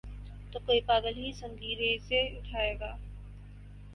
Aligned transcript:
تو 0.51 0.59
کوئی 0.59 0.79
پاگل 0.81 1.17
ہی 1.17 1.31
سنگریزے 1.33 2.21
اٹھائے 2.29 2.73
گا۔ 2.79 2.91